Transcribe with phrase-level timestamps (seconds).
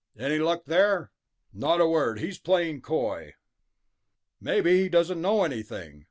[0.17, 1.11] "Any luck there?"
[1.53, 2.17] "Not a word.
[2.19, 3.35] He's playing coy."
[4.39, 5.99] "Maybe he doesn't know anything.